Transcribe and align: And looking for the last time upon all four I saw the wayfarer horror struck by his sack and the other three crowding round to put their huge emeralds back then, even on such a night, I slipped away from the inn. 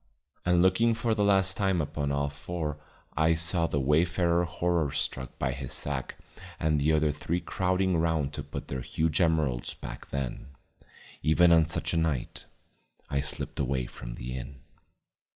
And 0.45 0.63
looking 0.63 0.95
for 0.95 1.13
the 1.13 1.23
last 1.23 1.55
time 1.55 1.79
upon 1.79 2.11
all 2.11 2.27
four 2.31 2.79
I 3.15 3.35
saw 3.35 3.67
the 3.67 3.79
wayfarer 3.79 4.45
horror 4.45 4.89
struck 4.93 5.37
by 5.37 5.51
his 5.51 5.73
sack 5.73 6.15
and 6.59 6.79
the 6.79 6.91
other 6.91 7.11
three 7.11 7.39
crowding 7.39 7.95
round 7.95 8.33
to 8.33 8.41
put 8.41 8.67
their 8.67 8.81
huge 8.81 9.21
emeralds 9.21 9.75
back 9.75 10.09
then, 10.09 10.47
even 11.21 11.51
on 11.51 11.67
such 11.67 11.93
a 11.93 11.97
night, 11.97 12.47
I 13.11 13.19
slipped 13.21 13.59
away 13.59 13.85
from 13.85 14.15
the 14.15 14.35
inn. 14.35 14.61